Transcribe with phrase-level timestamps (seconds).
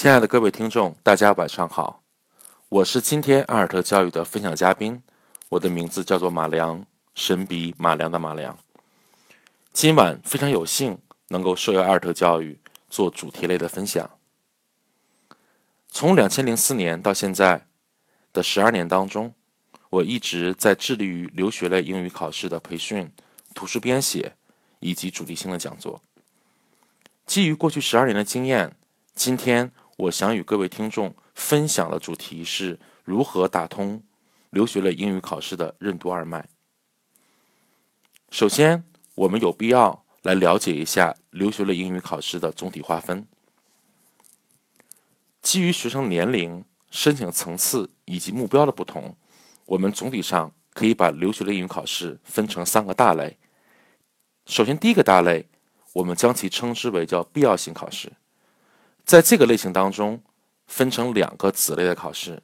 [0.00, 2.04] 亲爱的各位听众，大家晚上好，
[2.68, 5.02] 我是今天阿尔特教育的分享嘉宾，
[5.48, 6.86] 我的名字叫做马良，
[7.16, 8.56] 神笔马良的马良。
[9.72, 10.96] 今晚非常有幸
[11.30, 14.08] 能够受邀阿尔特教育做主题类的分享。
[15.88, 17.66] 从两千零四年到现在
[18.32, 19.34] 的十二年当中，
[19.90, 23.10] 我一直在致力于留学类英语考试的培训、
[23.52, 24.36] 图书编写
[24.78, 26.00] 以及主题性的讲座。
[27.26, 28.76] 基于过去十二年的经验，
[29.12, 29.72] 今天。
[29.98, 34.00] 我想与各位听众分享的主题是如何打通
[34.50, 36.48] 留学类英语考试的任督二脉。
[38.30, 38.84] 首先，
[39.16, 43.26] 我们有必要来了解一下留学类英语考试的总体划分。
[45.42, 49.16] 基于学生年龄、申请层次以及目标的不同，
[49.66, 53.36] 我们总体上可以把留学类英语考试分成三个大类。
[54.46, 55.48] 首先，第一个大类，
[55.94, 58.12] 我们将其称之为叫必要性考试。
[59.08, 60.20] 在这个类型当中，
[60.66, 62.42] 分成两个子类的考试。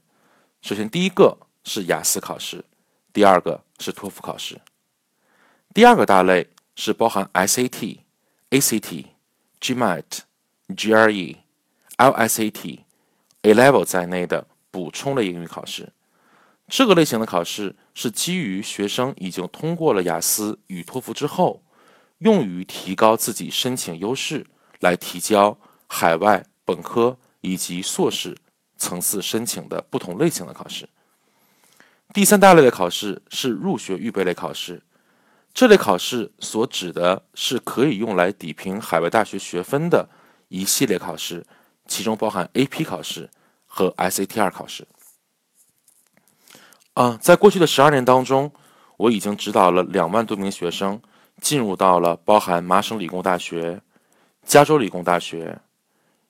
[0.62, 2.64] 首先，第一个是雅思考试，
[3.12, 4.58] 第二个是托福考试。
[5.75, 7.98] 第二个大类是包含 SAT、
[8.48, 9.05] ACT、
[9.61, 10.05] GMAT、
[10.69, 11.36] GRE、
[11.98, 12.78] LSAT、
[13.42, 15.92] A Level 在内的补充类英语考试。
[16.69, 21.62] 这个类型的考试是基于学生已经通过了雅思与托福之后，
[22.20, 24.47] 用于提高自己申请优势
[24.81, 26.47] 来提交海外。
[26.64, 28.36] 本科以及硕士
[28.76, 30.88] 层次申请的不同类型的考试。
[32.12, 34.82] 第三大类的考试是入学预备类考试，
[35.52, 40.08] 这类考试所指的是可以用来抵平海外大学学分的
[40.48, 41.44] 一系列考试，
[41.86, 43.30] 其中包含 AP 考试
[43.66, 44.86] 和 SAT 二考试。
[46.94, 48.52] 啊，在过去的十二年当中，
[48.96, 51.00] 我已经指导了两万多名学生
[51.40, 53.82] 进入到了包含麻省理工大学、
[54.44, 55.58] 加州理工大学。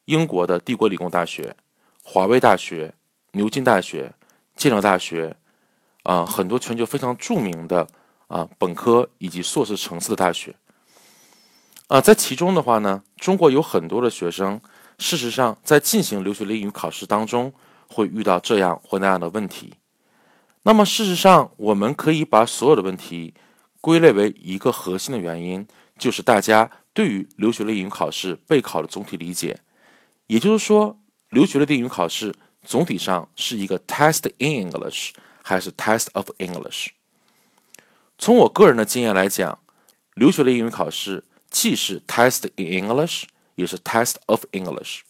[0.06, 1.56] 英国的帝国理工大学、
[2.02, 2.94] 华威大学、
[3.32, 4.12] 牛津大学、
[4.56, 5.36] 剑桥大学，
[6.02, 7.86] 啊，很多全球非常著名的
[8.28, 10.54] 啊本科以及硕士层次的大学，
[11.88, 14.60] 啊，在其中的话呢，中国有很多的学生，
[14.98, 17.52] 事实上在进行留学英语考试当中
[17.88, 19.74] 会遇到这样或那样的问题。
[20.64, 23.34] 那么事实上，我们可以把所有的问题
[23.80, 25.66] 归类为一个核心的原因，
[25.98, 29.58] 就是大家对于留学英语考试备考的总体理解。
[30.26, 30.98] 也就是说，
[31.28, 35.10] 留学的英语考试总体上是一个 test in English
[35.42, 36.88] 还是 test of English？
[38.16, 39.58] 从我个人的经验来讲，
[40.14, 43.24] 留学的英语考试既是 test in English，
[43.56, 45.00] 也是 test of English。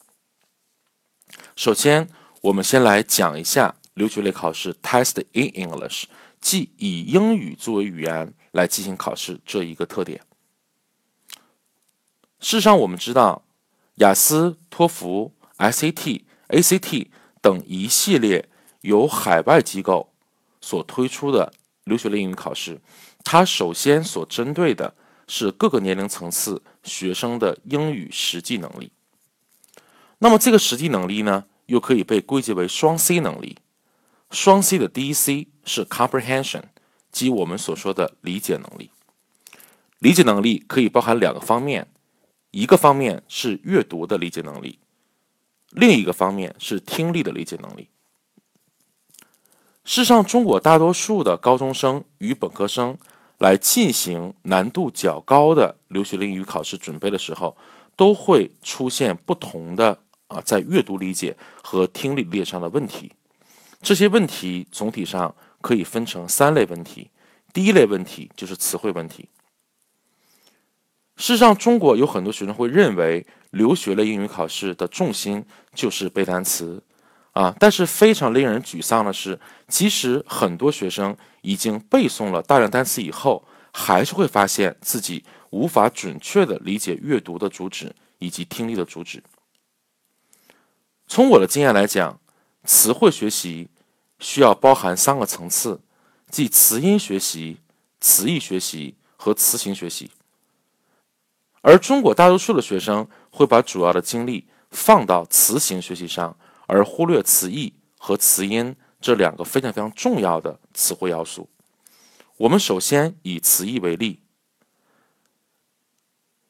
[1.55, 2.09] 首先，
[2.41, 6.07] 我们先来讲一下留学类考试 test in English，
[6.41, 10.23] 即以英语作为语言来进行考试这一个特点。
[12.41, 13.43] 事实上，我们知道。
[13.97, 17.07] 雅思、托福、SAT、ACT
[17.41, 18.49] 等一系列
[18.81, 20.13] 由海外机构
[20.61, 21.53] 所推出的
[21.85, 22.81] 留学类英语考试，
[23.23, 24.95] 它首先所针对的
[25.29, 28.91] 是各个年龄层次学生的英语实际能力。
[30.19, 33.59] 那么，这个实际能力呢，又可以被归结为双 C 能力。
[34.31, 36.63] 双 C 的第一 C 是 comprehension，
[37.13, 38.91] 即我们所说的理解能力。
[39.99, 41.89] 理解能力可以包含两个方面。
[42.55, 44.79] 一个方面是阅读的理解能力，
[45.71, 47.89] 另一个方面是听力的理解能力。
[49.83, 52.97] 事实上，中国大多数的高中生与本科生
[53.39, 57.57] 来进行难度较高的留学英语考试准备的时候，
[57.97, 59.99] 都会出现不同的
[60.29, 63.11] 啊，在阅读理解和听力理解上的问题。
[63.83, 67.11] 这些问题总体上可以分成三类问题。
[67.53, 69.29] 第一类问题就是词汇问题。
[71.17, 76.83] 事实上，中国有很多学生会认为留学类英语考试的重心就是背单词，
[77.33, 79.39] 啊，但是非常令人沮丧的是，
[79.69, 89.23] 即使很多学生已经背诵了大量单词以后，还是会发现自己无法准确的理解阅读的主旨以及听力的主旨。
[91.07, 92.19] 从我的经验来讲，
[92.65, 93.69] 词汇学习
[94.19, 95.81] 需要包含三个层次，
[96.29, 97.61] 即词音学习、
[98.01, 100.11] 词义学习和词形学习。
[101.67, 111.49] 而中国大多数的学生会把主要的精力放到词形学习上，而忽略词义和词音这两个非常非常重要的词汇要素。
[112.37, 114.21] 我们首先以词义为例。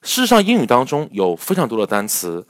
[0.03, 2.49] 事实上，英语当中有非常多的单词，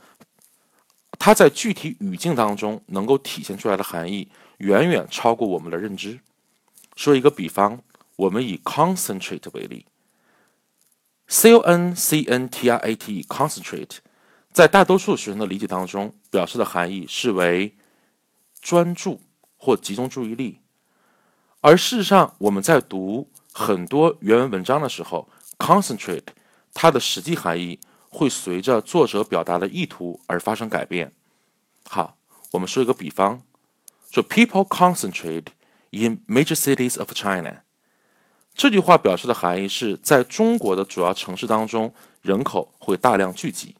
[1.18, 6.18] 它在具体语境当中能够体现出来的含义远远超过我们的认知。
[6.96, 7.82] 说一个比方，
[8.16, 9.84] 我们以 concentrate 为例。
[11.28, 13.98] concentrate，concentrate，
[14.52, 17.74] 在大多数学生的理解当中，表示的含义是为
[18.60, 19.20] 专注
[19.56, 20.60] 或集中注意力。
[21.60, 25.28] 而事实上，我们在读很多原文文章的时候
[25.58, 26.26] ，concentrate
[26.72, 27.80] 它的实际含义
[28.10, 31.12] 会随着作者表达的意图而发生改变。
[31.86, 32.16] 好，
[32.52, 33.42] 我们说一个比方，
[34.10, 35.46] 说 people concentrate
[35.90, 37.63] in major cities of China。
[38.54, 41.92] 这句话表示的含义是在中国的主要城市当中，
[42.22, 43.74] 人口会大量聚集。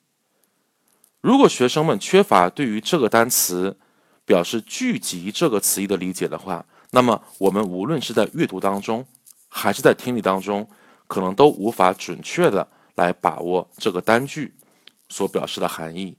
[1.21, 3.79] 如果学生们缺乏对于这个单词
[4.27, 9.07] 表示聚集这个词义的理解的话，那么，我们无论是在阅读当中，
[9.49, 10.69] 还是在听力当中，
[11.07, 12.67] 可能都无法准确的
[12.97, 14.53] 来把握这个单句
[15.09, 16.17] 所表示的含义。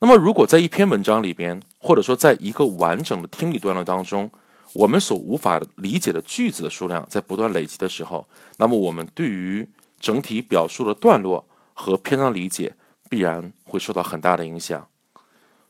[0.00, 4.30] 那么，如果在一篇文章里边，或者说在一个完整的听力段落当中，
[4.72, 8.26] 我们所无法理解的句子的数量在不断累积的时候，
[8.56, 9.68] 那么我们对于
[10.00, 12.74] 整体表述的段落和篇章理解
[13.08, 14.88] 必然会受到很大的影响。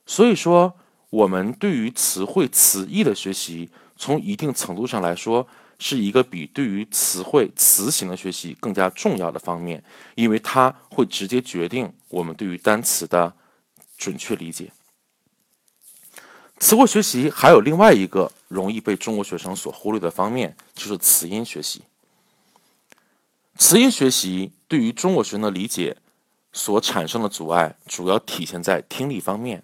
[0.06, 0.74] 所以说，
[1.10, 3.70] 我们对于词汇词义的学习。
[4.00, 5.44] 从一定程度上来说，
[5.80, 9.82] 是一个比对于词汇词形的学习更加重要的方面，
[10.14, 13.34] 因为它会直接决定我们对于单词的
[13.96, 14.70] 准确理解。
[16.58, 21.82] 词汇学习还有另外一个容易被中国学生所忽略的方面，就是词音学习。
[23.56, 25.96] 词音学习对于中国学生的理解
[26.52, 29.62] 所产生的阻碍，主要体现在听力方面。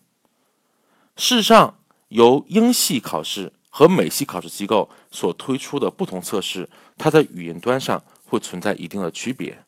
[1.17, 3.53] 事实上，由英系考试。
[3.77, 9.65] 和美系考试机构所推出的不同测试，它在语言端上会存在一定的区别。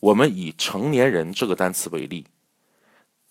[0.00, 2.24] 我们以“成年人”这个单词为例，“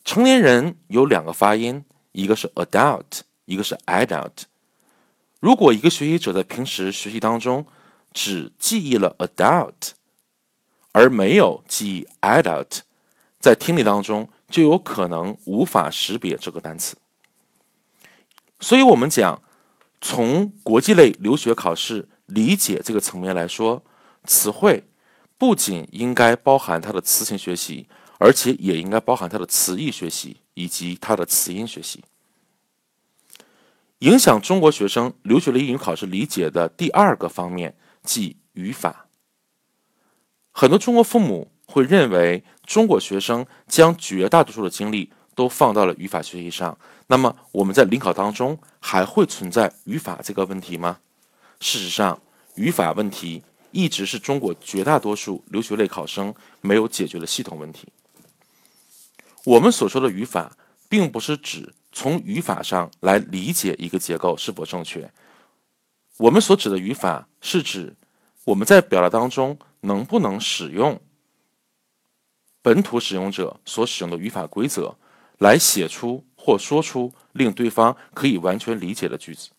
[0.06, 3.22] 成年人”有两个发音，一个是 adult，
[3.52, 4.44] 一个是 adult。
[5.40, 7.66] 如果一个学习者在平时学习当中
[8.14, 9.92] 只记忆了 adult，
[10.92, 12.80] 而没有记忆 adult，
[13.40, 16.96] 在听力当中就有可能无法识别这个单词。
[18.60, 19.42] 所以，我们讲。
[20.04, 23.84] 从国际类留学考试理解这个层面来说，
[24.26, 24.84] 词汇
[25.38, 27.88] 不仅应该包含它的词形学习，
[28.18, 32.04] 而且也应该包含它的词义学习以及它的词音学习。
[34.02, 39.06] 影响中国学生留学类英语考试理解的第二个方面，即语法。
[40.52, 46.76] 很多中国父母会认为，中国学生将绝大多数的精力都放到了语法学习上。
[47.06, 50.98] 那么我们在临考当中还会存在语法这个问题吗？
[51.60, 52.20] 事实上，
[52.56, 57.88] 语法问题一直是中国绝大多数留学类考生没有解决的系统问题。
[59.46, 60.58] 我们所说的语法，
[60.90, 65.12] 并不是指从语法上来理解一个结构是否正确。
[66.18, 67.96] 我们所指的语法，是指
[68.46, 71.00] 我们在表达当中能不能使用
[72.62, 74.96] 本土使用者所使用的语法规则
[75.38, 76.26] 来写出。
[76.44, 79.50] 或说出令对方可以完全理解的句子。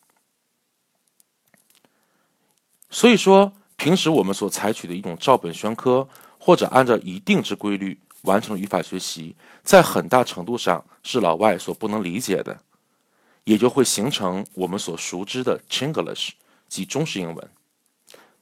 [2.91, 6.09] 所以说，平时我们所采取的一种照本宣科，
[6.41, 12.61] 或者按照一定之规律完成语法学习，在很大程度上是老外所不能理解的，
[13.45, 16.31] 也就会形成我们所熟知的 Chinglish，
[16.69, 17.51] 即中式英文。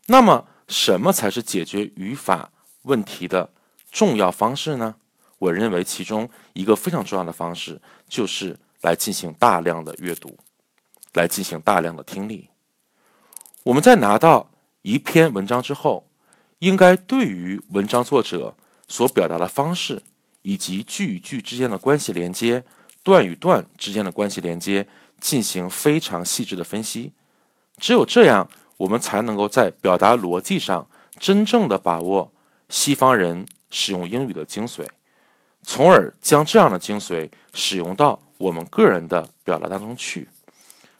[0.06, 2.50] 那么，什么才是解决语法
[2.82, 3.50] 问题的
[3.90, 4.96] 重要方式呢？
[5.38, 10.38] 我认为其中一个非常重要的方式，就是来进行大量的阅读，
[11.14, 12.48] 来进行大量的听力。
[13.62, 14.50] 我们在拿到
[14.82, 16.06] 一篇文章之后，
[16.58, 18.54] 应该对于文章作者
[18.90, 20.02] 所表达的方式，
[20.42, 22.64] 以及句与句之间的关系连接、
[23.04, 24.84] 段与段之间的关系连接，
[25.20, 27.12] 进行非常细致的分析。
[27.78, 30.86] 只有这样，我们才能够在表达逻辑上
[31.20, 32.32] 真正的把握
[32.68, 34.84] 西方人使用英语的精髓。
[35.62, 40.26] 从而将这样的精髓使用到我们个人的表达当中去。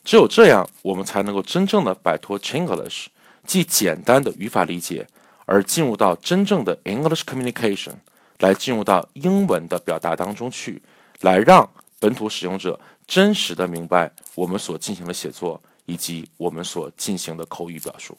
[0.04, 3.06] 只有这样，我们才能够真正的摆脱 Chinglish，
[3.44, 5.06] 既简单的语法理解，
[5.50, 7.94] 而进入到真正的 English communication，
[8.38, 10.80] 来进入到英文的表达当中去，
[11.22, 18.16] 来让本土使用者真实的明白我们所进行的写作以及我们所进行的口语表述。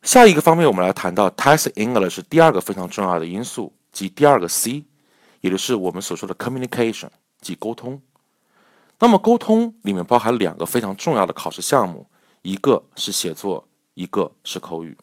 [0.00, 4.86] 下一个方面，我们来谈到 Text English 第二个非常重要的因素，即第二个 C，
[5.42, 7.10] 也就是我们所说的 communication，
[7.42, 8.00] 即沟通。
[8.98, 12.06] 那么，沟通里面包含两个非常重要的考试项目，
[12.40, 14.96] 一个是写作，一个是口语。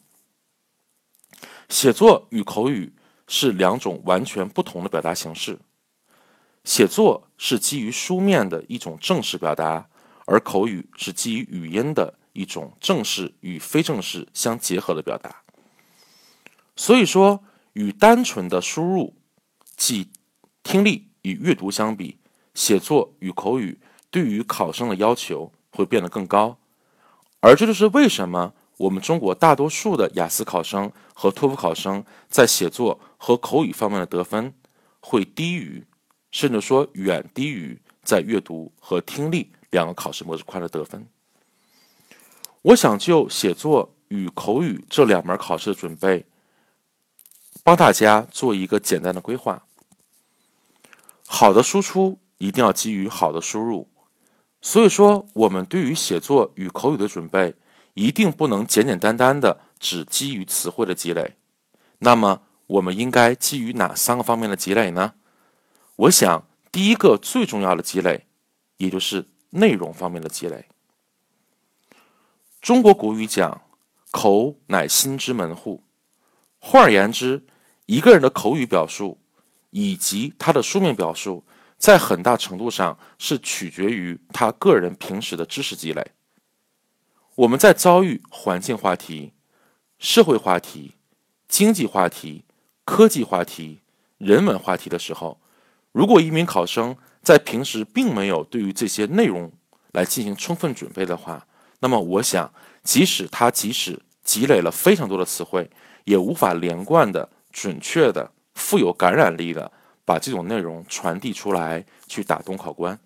[1.68, 2.92] 写作与口语
[3.26, 5.58] 是两种完全不同的表达形式。
[6.64, 9.88] 写作是基于书面的一种正式表达，
[10.26, 12.16] 而口语是基于语音的。
[12.32, 15.42] 一种正式与非正式相结合的表达。
[16.76, 17.42] 所以说，
[17.72, 19.16] 与单纯的输入，
[19.76, 20.12] 即
[20.62, 22.20] 听力与阅读相比，
[22.54, 23.80] 写作与口语
[24.12, 26.56] 对于考生的要求会变得更高。
[27.40, 34.54] 而这就是为什么我们中国大多数的雅思考生和托福考生在写作和口语方面的得分
[35.00, 35.84] 会低于，
[36.30, 41.06] 甚至说远低于在阅读和听力两个考试模式块的得分。
[42.62, 46.24] 我想就写作与口语这两门考试的准备，
[47.62, 49.62] 帮大家做一个简单的规划。
[51.26, 53.86] 好的输出一定要基于好的输入，
[54.62, 57.54] 所以说我们对于写作与口语的准备，
[57.94, 61.36] 一定不能简简单单的只基于词汇的积累。
[61.98, 65.14] 那么我们应该基于哪三个方面的积累呢？
[65.96, 68.26] 我想第一个最重要的积累，
[68.78, 70.66] 也就是内容方面的积累。
[72.60, 73.62] 中国古语讲
[74.10, 75.82] “口乃心之门户”，
[76.58, 77.44] 换而言之，
[77.86, 79.18] 一个人的口语表述
[79.70, 81.44] 以及他的书面表述，
[81.76, 86.12] 在很大程度上是取决于他个人平时的知识积累。
[87.40, 89.32] 我们在遭遇环境话题、
[89.98, 90.96] 社会话题、
[91.48, 92.44] 经济话题、
[92.84, 93.80] 科技话题、
[94.18, 95.40] 人文话题的时候，
[95.92, 99.50] 如果一名考生在平时并没有对于这些内容
[99.92, 101.46] 来进行充分准备的话，
[101.78, 105.70] 那么，我想，即使他即使积累了非常多的词汇，
[106.04, 109.72] 也无法连贯的、准确的、富有感染力的
[110.04, 113.00] 把这种内容传递出来，去打动考官。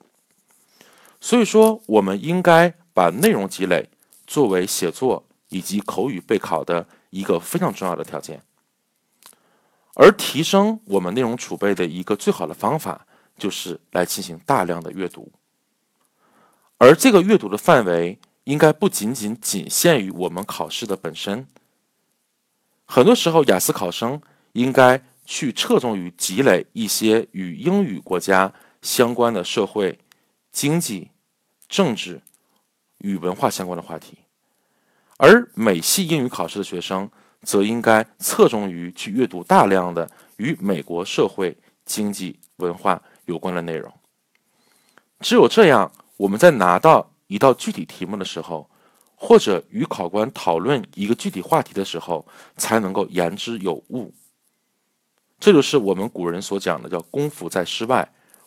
[1.20, 3.90] 所以说，我们应该把内容积累
[4.26, 8.42] 作为写作以及口语备考的一个非常重要的条件。
[9.94, 13.06] 而提升我们内容储备的一个最好的方法，
[13.38, 15.32] 就是来进行大量的阅读。
[16.78, 18.18] 而这个阅读的范围。
[18.44, 21.48] 应该不仅仅仅限于我们考试的本身。
[22.84, 24.20] 很多时候，雅思考生
[24.52, 28.52] 应该去侧重于积累一些与英语国家
[28.82, 29.98] 相关的社会、
[30.52, 31.10] 经济、
[31.68, 32.20] 政治
[33.04, 34.16] 与文化相关的话题，
[35.18, 37.08] 而美系英语考试的学生
[37.42, 43.92] 则应该侧重于去阅读大量的与美国社会、经济、文化有关的内容。
[45.20, 47.10] 只有这样，我们在拿到。
[47.26, 48.68] 一道具体题目的时候，
[49.16, 52.24] 或者与考官讨论一个具体话题的时候，
[52.58, 54.12] 才能够言之有物。
[55.40, 58.06] 这就是我们古人所讲的叫“功夫在诗外”。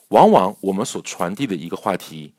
[0.10, 2.32] 往往我们所传递的一个话题，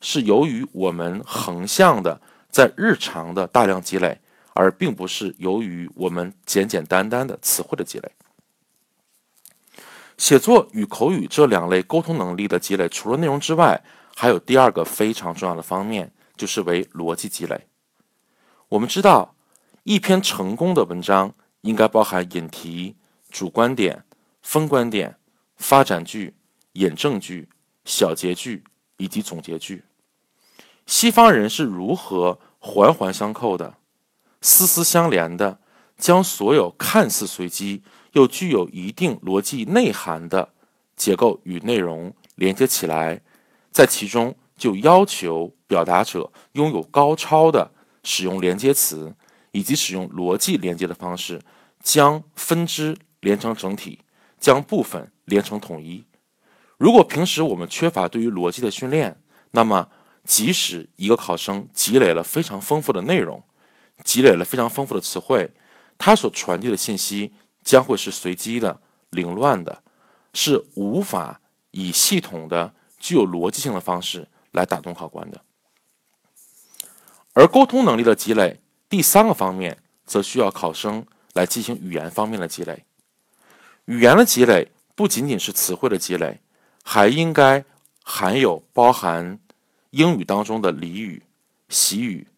[0.00, 4.20] 是由于我们横向的在日常的大量积累，
[4.54, 8.10] 而并不是由于我们简简单单的词汇的积累。
[10.16, 13.84] 写作与口语这两类沟通能力的积累，除了内容之外，
[14.14, 17.66] 还有第二个非常重要的方面，就是为逻辑积累。
[18.68, 19.34] 我们知道，
[19.82, 22.96] 一篇成功的文章应该包含引题、
[23.30, 24.04] 主观点、
[24.40, 25.18] 分观点、
[25.56, 26.34] 发展句、
[26.72, 27.48] 引证句、
[27.84, 28.64] 小结句
[28.96, 29.84] 以及总结句。
[30.86, 33.74] 西方人是如何环环相扣的、
[34.40, 35.58] 丝丝相连的，
[35.98, 40.50] 将所有看似随机又具有一定逻辑内涵的
[40.96, 43.20] 结构与内容连接起来？
[43.72, 47.70] 在其中，就要求表达者拥有高超的
[48.04, 49.14] 使用连接词，
[49.50, 51.42] 以及使用逻辑连接的方式，
[51.82, 54.00] 将分支连成整体，
[54.38, 56.04] 将部分连成统一。
[56.78, 59.88] 如果平时我们缺乏对于逻辑的训练，那么
[60.26, 63.42] 即使一个考生积累了非常丰富的内容，
[64.04, 65.50] 积累了非常丰富的词汇，
[65.96, 68.80] 他所传递的信息将会是随机的、
[69.10, 69.82] 凌乱的，
[70.34, 71.40] 是无法
[71.70, 72.74] 以系统的。
[72.98, 75.42] 具有逻辑性的方式来打动考官的，
[77.34, 82.84] 而沟通能力的积累，第三个方面则需要考生来进行语言方面的积累。
[83.84, 86.40] 语言的积累不仅仅是词汇的积累，
[86.82, 87.62] 还应该
[88.02, 89.38] 含有包含
[89.96, 91.22] 英语当中的俚语、
[91.70, 92.28] 习语、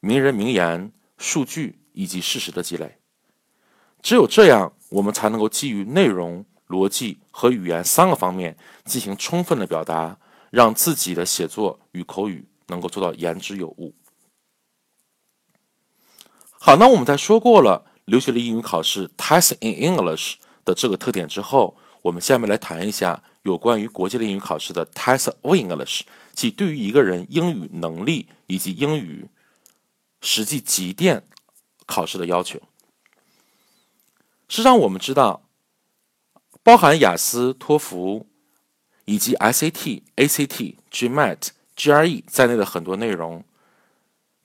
[0.00, 2.98] 名人名言、数据以及事实的积累。
[4.02, 6.44] 只有这样，我们才能够基于内容。
[6.68, 10.18] 逻辑和语言三个方面进行充分的表达，
[10.50, 13.94] 让自己的写作与口语能够做到言之有物。
[16.50, 29.28] 好，那我们在说过了留学的英语考试 Test in English 的这个特点之后，我们下面来谈一下有关于国际的英语考试的 Test of English，即对于一个人英语能力以及英语
[30.20, 31.24] 实际积淀
[31.84, 32.60] 考试的要求。
[34.48, 35.42] 实际上，我们知道。
[36.62, 38.26] 包含雅思、托福
[39.04, 43.44] 以及 SAT、ACT、GMAT、GRE 在内的很多内容，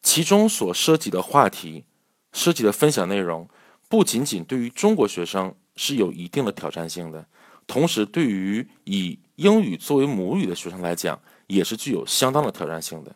[0.04, 1.86] 其中所涉及的话题、
[2.32, 3.50] 涉及的分享内容，
[3.90, 7.26] 不仅仅对于中国学生是有一定的挑战性的，
[7.72, 13.16] 同时对于以英语作为母语的学生来讲，也是具有相当的挑战性的。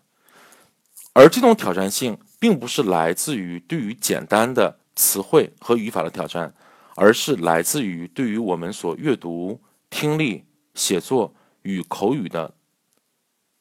[1.12, 6.53] 而这种挑战性，并不是来自于对于简单的词汇和语法的挑战，
[6.95, 9.59] 而是来自于对于我们所阅读、
[9.89, 12.53] 听力、写作与口语的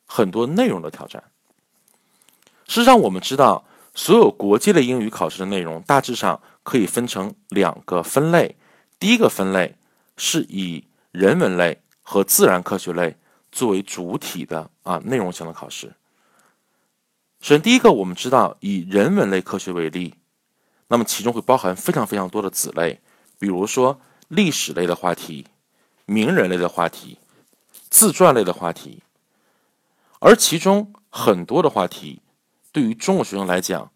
[0.07, 1.25] 很多内容的挑战。
[2.69, 8.55] 事实上，我们知道，所有国际类英语考试的内容大致上可以分成两个分类。
[9.01, 9.75] 第一个分类
[10.17, 13.17] 是以人文类和自然科学类
[13.51, 15.95] 作为主体的啊内容型的考试。
[17.41, 20.15] 首先，第一个，我们知道以人文类科学为例，
[20.89, 23.01] 那么其中会包含非常非常多的子类，
[23.39, 25.47] 比如说历史类的话题、
[26.07, 27.19] 名人类的话题、
[27.91, 29.03] 自传类的话题，
[30.21, 32.23] 而其中很多的话题。
[32.73, 33.93] 对于中国学生来讲，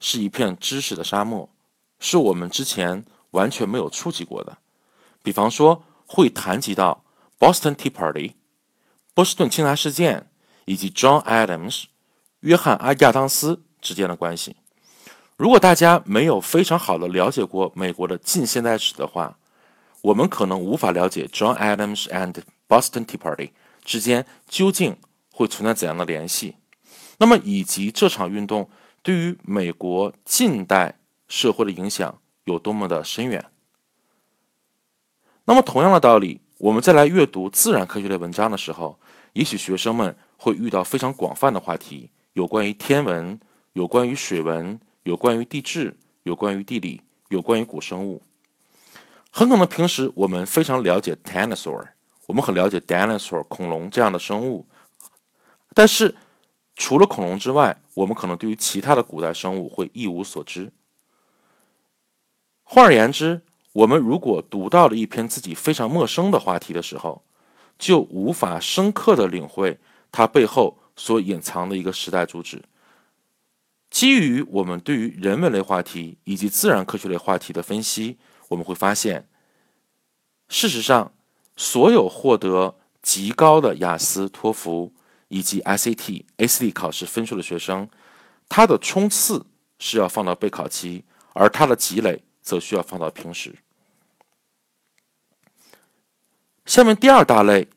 [0.00, 1.50] 是一片知识的沙漠，
[1.98, 4.56] 是我们之前完全没有触及过的。
[5.22, 7.04] 比方说，会谈及到
[7.38, 8.34] Boston Tea Party、
[9.14, 10.30] 波士顿清茶事件
[10.64, 11.84] 以及 John Adams、
[12.40, 14.56] 约翰阿亚当斯之间的关系。
[15.36, 19.38] 如果大家没有非常好的了解过美国的近现代史的话，
[20.02, 22.34] 我们可能无法了解 John Adams and
[22.68, 23.52] Boston Tea Party
[23.84, 24.96] 之间究竟
[25.32, 26.56] 会存在怎样的联系。
[27.18, 28.68] 那么，以及这场运动
[29.02, 30.98] 对于美国近代
[31.28, 33.51] 社会的影响有多么的深远？
[35.52, 38.98] 那么，同样的道理，我们再来阅读自然科学类文章的时候，
[39.34, 43.38] 也许学生们会遇到非常广泛的话题，有关于天文，
[43.74, 48.22] 有关于水文，有关于地质，有关于地理，有关于古生物。
[49.30, 51.86] 很可能平时我们非常了解 dinosaur，
[52.24, 54.66] 我们很了解 dinosaur 恐龙这样的生物，
[55.74, 56.14] 但是。
[56.74, 60.72] 除了恐龙之外，我们可能对于其他的古代生物会一无所知。
[62.62, 63.42] 换而言之，
[63.72, 67.22] 我们如果读到了一篇自己非常陌生的话题的时候，
[67.78, 69.78] 就无法深刻的领会
[70.10, 72.62] 它背后所隐藏的一个时代主旨。
[73.90, 79.28] 基于我们对于人文类话题以及自然科学类话题的分析，我们会发现，
[80.48, 81.12] 事实上，
[81.56, 84.92] 所有获得极高的雅思、托福。
[85.28, 87.88] 以及 SAT、ACT 考试分数的学生，
[88.50, 89.46] 他的冲刺
[89.78, 93.54] 是要放到备考期，而他的积累则需要放到平时。
[96.66, 97.68] 下面第二大类，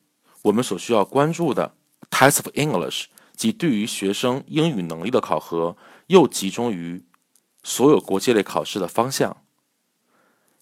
[0.42, 1.76] 我们所需要关注的
[2.10, 7.06] Test of English，即对于学生英语能力的考核，又集中于
[7.64, 9.38] 所有国际类考试的方向。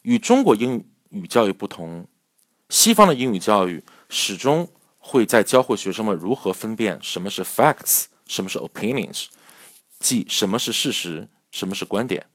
[0.03, 2.07] 与中国英语教育不同，
[2.69, 4.69] 西方的英语教育始终。
[5.05, 9.25] 会在教会学生们如何分辨什么是 facts，什么是 opinions，
[9.99, 12.25] 即什么是事实，什么是观点。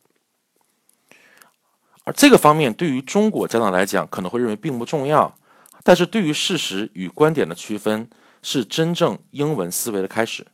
[2.08, 5.36] 而这个方面对于中国家长来讲，可能会认为并不重要。
[5.84, 8.08] 但是对于事实与观点的区分，
[8.40, 10.46] 是真正英文思维的开始。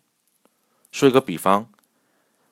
[0.90, 1.70] 说一个比方，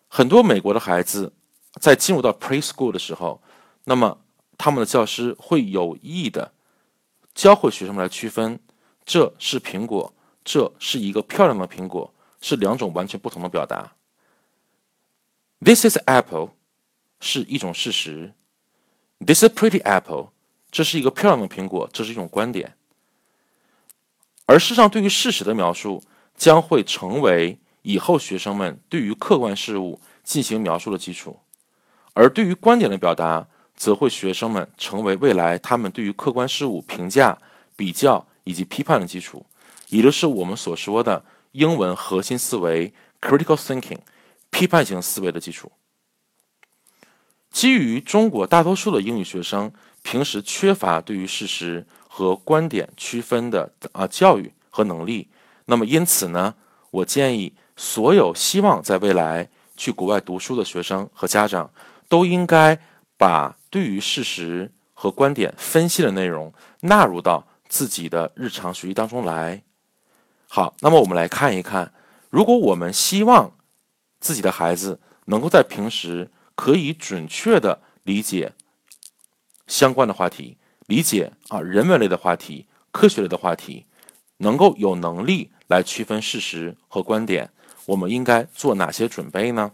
[0.06, 1.32] 很多美国的孩子
[1.80, 3.42] 在进入到 preschool 的时候，
[3.86, 4.20] 那么
[4.56, 6.52] 他们的教师会有意的
[7.34, 8.60] 教会学生们来区分。
[9.04, 13.94] 这是苹果，这是一个漂亮的苹果，是两种完全不同的表达。
[15.58, 16.50] This is apple，
[17.18, 18.34] 是一种事实。
[19.24, 20.30] This is pretty apple，
[20.70, 22.74] 这是一个漂亮的苹果，这是一种观点。
[24.46, 26.02] 而事实上，对于事实的描述，
[26.36, 31.32] 将会成为以后学生们对于客观事物进行描述的基础；
[32.12, 37.38] 而对于观点的表达，则会学生们成为未来他们对于客观事物评价、
[37.76, 38.26] 比较。
[38.44, 39.46] 以及批判的基础，
[39.88, 44.00] 也就是我们所说的英文核心思维 （critical thinking）
[44.50, 45.70] 批判性思维的基础。
[47.52, 49.70] 基于中国大多数的英语学生
[50.02, 55.28] 平时缺乏对于事实和观点区分的啊教育和能力，
[55.66, 56.54] 那么因此呢，
[56.90, 61.70] 我建议所有希望在未来去国外读书的学生和家长，
[62.08, 62.78] 都应该
[63.16, 67.46] 把对于事实和观点分析的内容纳入到。
[67.68, 69.62] 自己的日常学习当中来，
[70.46, 71.90] 好，那么我们来看一看，
[72.28, 73.50] 如果我们希望
[74.20, 78.52] 自己的孩子能够在平时可以准确的理解
[79.66, 83.86] 相关的话题，理解啊人文类的话题、科学类的话题，
[84.38, 87.50] 能够有能力来区分事实和观点，
[87.86, 89.72] 我们应该做哪些准备呢？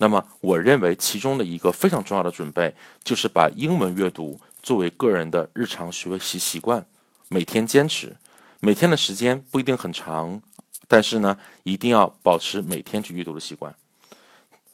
[0.00, 6.86] 那么，我认为其中的一个非常重要的准备，就是把英文阅读作为个人的日常学习习惯。
[7.28, 8.16] 每天坚持，
[8.60, 10.40] 每天的时间不一定很长，
[10.86, 13.74] 但是呢，一定要保持每天去阅读的习惯。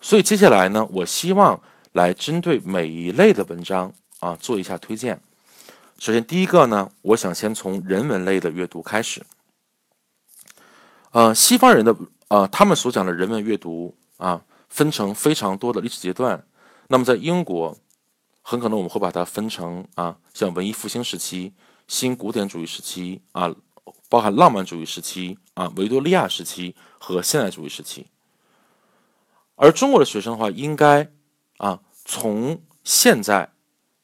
[0.05, 1.59] 所以接下来呢，我希望
[1.93, 3.91] 来针对每一类的文章
[4.21, 5.19] 啊做一下推荐。
[5.99, 9.25] 首先，第一个呢，我想先从人文类的阅读开始。
[11.13, 11.97] 呃，西方人的
[12.29, 16.47] 呃，他们所讲的人文阅读啊，分成非常多的历史阶段。
[16.89, 17.75] 那么，在英国，
[18.43, 21.55] 很可能我们会把它分成啊，像文艺复兴时期、
[21.89, 23.51] 新古典主义时期啊，
[24.11, 28.07] 包含浪漫主义时期啊、维多利亚时期和现代主义时期。
[29.57, 31.11] 而中国的学生的话，应该
[31.59, 33.53] 啊，从现在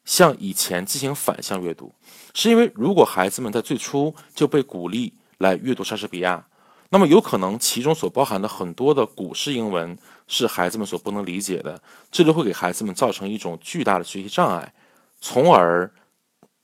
[0.05, 1.93] 向以前进行反向阅读，
[2.33, 6.47] 是因为如果孩子们在最初就被鼓励来阅读莎士比亚，
[6.89, 14.73] 那么有可能其中所包含的很多的古式英文是孩子们所不能理解的，这就会给孩子们造成一种巨大的学习障碍，
[15.19, 15.93] 从而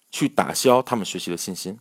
[0.10, 1.78] 去打消他们学习的信心。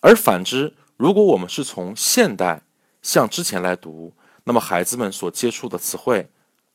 [0.00, 2.62] 而反之，如果我们是从现代
[3.02, 4.14] 向之前来读，
[4.48, 6.26] 那么孩子们所接触的词汇，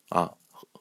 [0.10, 0.32] 啊，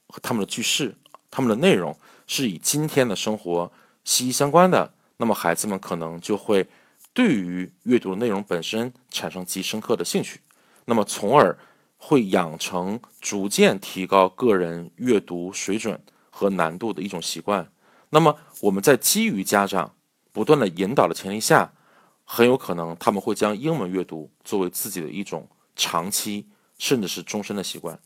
[0.09, 0.94] 和他们的句式、
[1.31, 3.72] 他们的内容是以今天的生活
[4.05, 6.68] 息息相关的，那么孩子们可能就会
[7.14, 10.42] 对于阅读内容本身产生极深刻的兴趣，
[10.85, 11.59] 那么从而
[11.96, 17.66] 会养成逐渐提高个人阅读水准和难度的一种习惯。
[18.11, 19.94] 那么我们在基于家长
[20.31, 21.72] 不断的引导的前提下，
[22.22, 26.46] 很有可能他们会将英文阅读作为自己的一种长期。
[26.83, 27.97] 甚至是终身的习惯。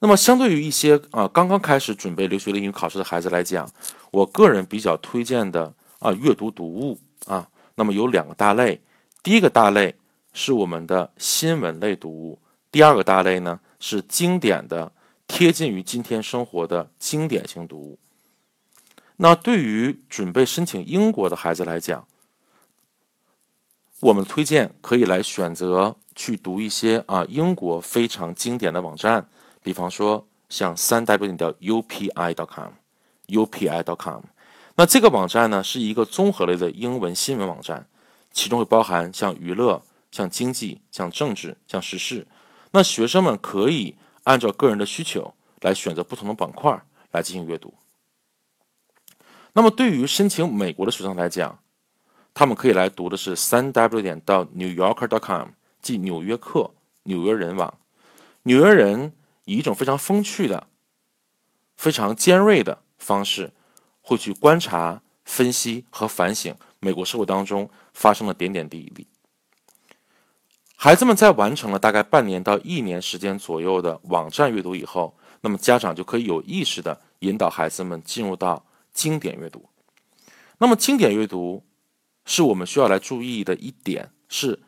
[0.00, 3.70] 那么，相对于一些啊刚刚开始准备留学的英语考试的孩子来讲，
[4.10, 8.80] 我个人比较推荐的啊阅读读物啊，那么有两个大类。
[9.22, 9.94] 第一个大类
[10.32, 12.40] 是我们的新闻类读物，
[12.72, 14.90] 第二个大类呢是经典的、
[15.28, 17.96] 贴近于今天生活的经典性读物。
[19.18, 22.04] 那对于准备申请英国的孩子来讲，
[24.00, 25.94] 我们推荐可以来选择。
[26.18, 29.28] 去读一些啊英国非常经典的网站，
[29.62, 34.22] 比方说像三 w 点 upi.com，upi.com。
[34.74, 37.86] 那这个网站呢是一个综合类的英文新闻网站，
[38.32, 39.80] 其中会包含像娱乐、
[40.10, 42.26] 像经济、像政治、像时事。
[42.72, 46.82] 那学生们可以按照个人的需求来选择不同的板块
[47.12, 47.72] 来进行阅读。
[49.52, 51.60] 那么对于申请美国的学生来讲，
[52.38, 55.48] 他们可以来读的是三 w 点到 newyorker.com。
[55.82, 56.60] 即《纽约客》
[57.02, 57.68] 《纽约人网》，
[58.44, 59.12] 纽约人
[59.44, 60.68] 以一种非常风趣的、
[61.76, 63.50] 非常尖锐的方式，
[64.00, 69.08] 会去观察、分析和反省美国社会当中发生的点点滴滴。
[70.76, 79.68] 孩子们在完成了大概半年到一年时间左右的网站阅读以后，那么家长就可以有意识的引导孩子们进入到经典阅读。
[80.58, 81.64] 那么，经典阅读
[82.28, 84.60] 是我们需要来注意的一点是。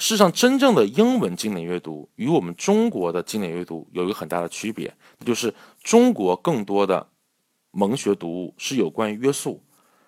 [0.00, 4.94] 事实上，真正的英文经典阅读与我们中国的经典阅读有一个很大的区别，
[5.26, 7.08] 就是中国更多的
[7.72, 9.60] 蒙学读物是有关于约束，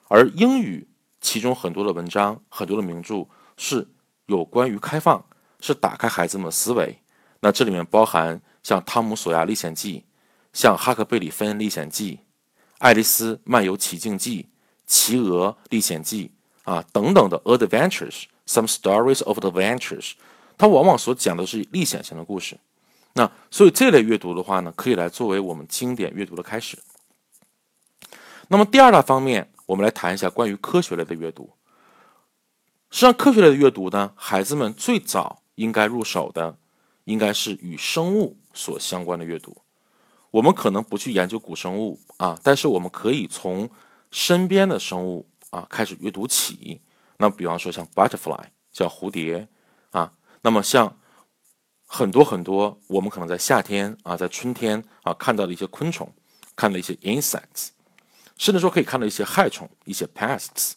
[0.07, 0.87] 而英语
[1.21, 3.89] 其中很多的文章、很多的名著是
[4.27, 5.27] 有关于开放，
[5.59, 6.97] 是打开孩子们的思维。
[7.41, 9.99] 那这里面包含像《汤姆·索亚历险记》、
[10.53, 12.13] 像《哈克贝里芬历险记》、
[12.79, 14.43] 《爱丽丝漫游奇境记》、
[14.87, 16.29] 《企鹅历险记》
[16.64, 18.25] 啊等等的 adventures。
[18.46, 20.12] Some stories of adventures，
[20.59, 22.59] 它往往所讲的是历险型的故事。
[23.12, 26.77] 那所以这类阅读的话呢，可以来作为我们经典阅读的开始。
[28.49, 31.51] 那么第二大方面，我们来谈一下关于科学类的阅读。
[32.90, 36.59] 实际上，科学类的阅读呢，孩子们最早应该入手的，
[37.05, 39.57] 应该是与生物所相关的阅读。
[40.33, 43.70] 我们可能不去研究古生物啊，但是我们可以从
[44.11, 46.81] 身边的生物啊开始阅读起。
[47.19, 49.47] 那比方说像 butterfly，叫蝴蝶
[49.91, 50.99] 啊，那么像
[51.87, 56.11] 很多很多，我们可能在夏天啊，在春天啊看到的一些昆虫，
[56.57, 57.71] 看到一些 insects，
[58.39, 60.73] 甚至说可以看到一些害虫，一些 pests。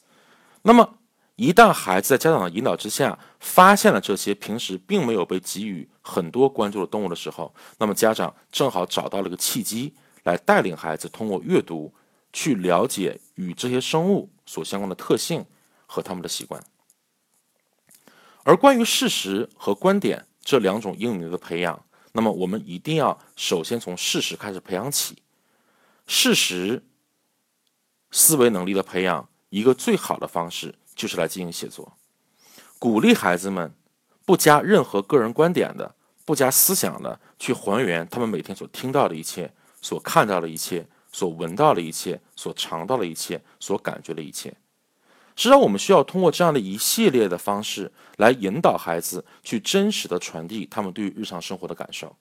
[0.63, 0.97] 那么
[1.35, 11.93] 一旦孩子在家长的引导之下，发现了这些平时并没有被给予很多关注的动物的时候，那么家长正好找到了个契机，来带领孩子通过阅读
[12.33, 15.45] 去了解与这些生物所相关的特性。
[15.85, 16.65] 和他们的习惯，
[18.41, 25.21] 而关于事实和观点这两种英语的培养，那么我们一定要首先从事实开始培养起。
[26.07, 26.81] 事实
[28.09, 31.95] 思维能力的培养，一个最好的方式就是来进行写作，
[32.79, 33.71] 鼓励孩子们
[34.25, 35.93] 不加任何个人观点的、
[36.25, 44.53] 不加思想的去还原他们每天所听到的一切、所看到的一切、所闻到的一切、所尝到的一切、所感觉的一切。
[45.35, 52.15] 实际上，我们需要通过这样的一系列的方式来引导孩子去真实的传递他们对于日常生活的感受。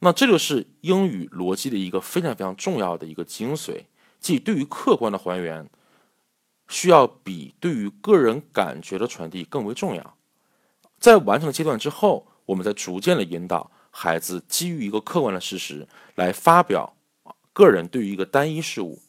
[0.00, 3.82] 那这就是英语逻辑的一个非常非常重要的一个精髓，
[4.18, 5.68] 即对于客观的还原，
[6.68, 10.16] 需要比对于个人感觉的传递更为重要。
[10.98, 16.96] 在完成阶段之后，我们再逐渐的引导孩子基于一个客观的事实来发表
[17.58, 19.02] 个人对于一个单一事物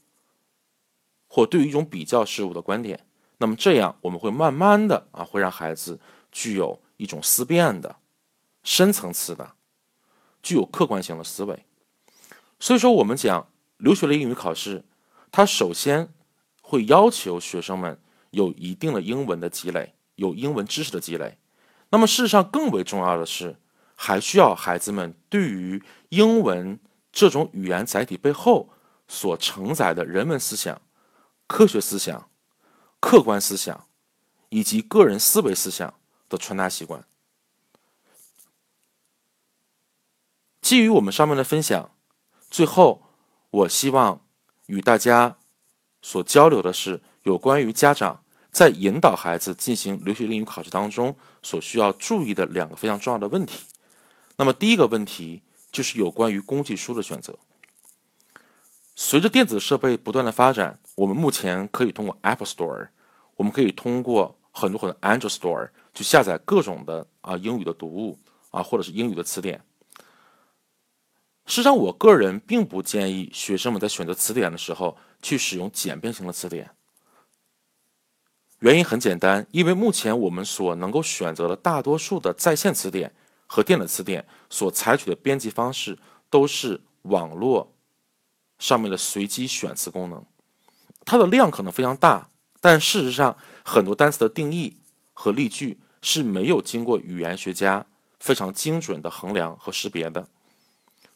[1.27, 3.05] 或对于一种比较事物的观点。
[3.38, 5.99] 那么这样，我们会慢慢的啊，会让孩子
[6.31, 7.97] 具有一种思辨的、
[8.63, 9.51] 深层次的、
[10.41, 11.63] 具有客观性的思维。
[12.59, 14.83] 所以说，我们讲留学类英语考试，
[15.31, 16.12] 它首先
[16.63, 21.38] 会要求学生们有一定的英文的积累，有英文知识的积累。
[21.91, 23.57] 那么，事实上更为重要的是，
[23.93, 26.79] 还需要孩子们对于英文
[27.12, 28.69] 这种语言载体背后
[29.08, 30.82] 所承载的人文思想、
[31.48, 32.30] 科学思想。
[33.02, 33.88] 客观思想
[34.50, 35.93] 以及个人思维思想
[36.28, 37.06] 的传达习惯。
[40.60, 41.95] 基于我们上面的分享，
[42.50, 43.02] 最后
[43.52, 44.19] 我希望
[44.65, 45.38] 与大家
[46.02, 53.63] 所交流的是有关于家长在引导孩子进行留学英语考试当中所需要注意的两个非常重要的问题。
[54.36, 57.38] 那么第一个问题就是有关于工具书的选择。
[58.95, 62.89] 随着电子设备不断的发展，我们目前可以通过 Apple Store，
[63.36, 68.19] 我们可以通过很多很多 Android Store 去下载各种的啊英语的读物
[68.51, 69.63] 啊，或者是英语的词典。
[71.45, 76.69] 实际上，我个人并不建议学生们在选择词典的时候去使用简便型的词典。
[78.60, 83.15] 原因很简单，因为目前我们所能够选择的大多数的在线词典
[83.49, 85.97] 和电子词典所采取的编辑方式
[86.29, 87.73] 都是网络。
[88.59, 90.21] 上面的随机选词功能，
[91.05, 94.75] 它的量可能非常大，但事实上很多单词的定义
[95.13, 97.85] 和例句是没有经过语言学家
[98.19, 100.27] 非常精准的衡量和识别的。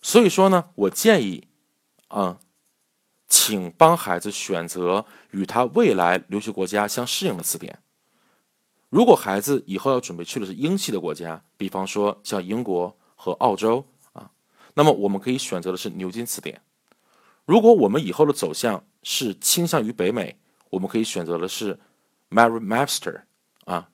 [0.01, 1.49] 所以说呢，我建议，
[2.07, 2.39] 啊，
[3.27, 7.82] 请帮孩子选择与他未来留学国家相适应的词典。
[8.93, 14.29] 如果孩子以后要准备去的是英系的国家，比方说像英国和澳洲啊，
[14.75, 16.61] 那么我们可以选择的是牛津词典。
[17.45, 20.37] 如果我们以后的走向是倾向于北美，
[20.69, 21.79] 我们可以选择的是
[22.29, 23.21] Merriam-Webster
[23.65, 23.89] 啊，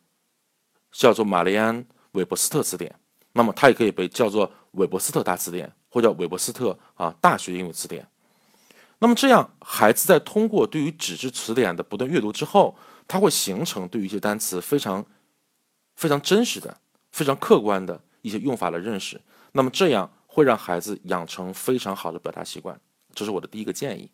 [0.91, 1.81] 叫做玛丽安·
[2.11, 2.93] 韦伯斯特词典。
[3.31, 8.05] 那么它也可以被叫做韦伯斯特大词典，或者韦伯斯特啊大学英语词典。
[8.97, 12.75] 那么这样，孩子在通过对于纸质词典的不断阅读之后，
[13.09, 15.03] 他会形成对于一些单词非常
[15.95, 16.77] 非常真实的、
[17.11, 19.19] 非常客观的一些用法的认识。
[19.51, 22.79] 那么这样会让孩子养成非常好的表达习惯。
[23.15, 24.11] 这是我的第一个建议。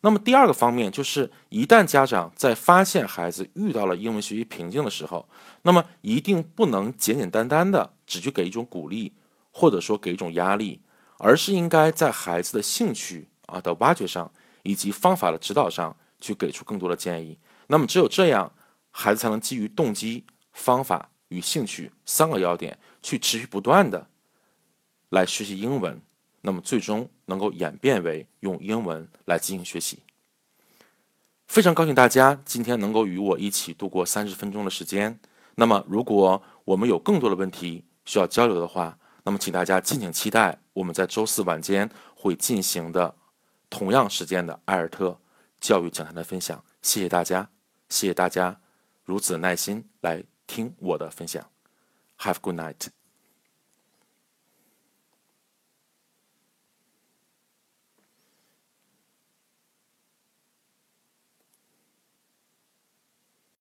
[0.00, 5.26] 那么第二个方面就是，一旦家长在发现孩子遇到了英文学习瓶颈的时候，
[5.62, 9.14] 那么一定不能简简单单的只去给一种鼓励，
[9.50, 10.82] 或者说给一种压力，
[11.18, 14.30] 而是应该在孩子的兴趣啊的挖掘上，
[14.64, 17.38] 以及方法的指导上去给出更多的建议。
[17.66, 18.52] 那么只有这样，
[18.90, 24.06] 孩子才能基于动机、方法与兴趣三个要点，去持续不断的
[25.10, 26.00] 来学习英文。
[26.46, 30.00] 那么最终能够演变为用英文来进行学习。
[31.46, 35.18] 非常高兴大家今天能够与我一起度过三十分钟的时间。
[35.54, 43.14] 那么如果我们有更多的问题需要交流的话，那么请大家敬请期待我们在周四晚间会进行的
[43.70, 45.18] 同样时间的艾尔特
[45.60, 46.62] 教育讲坛的分享。
[46.82, 47.48] 谢谢大家，
[47.88, 48.60] 谢谢大家
[49.04, 51.50] 如此耐心来听我的分享。
[52.18, 52.88] Have good night.